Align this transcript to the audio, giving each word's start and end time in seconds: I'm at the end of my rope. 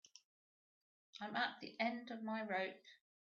I'm 1.21 1.35
at 1.35 1.59
the 1.61 1.75
end 1.79 2.09
of 2.09 2.23
my 2.23 2.41
rope. 2.41 2.81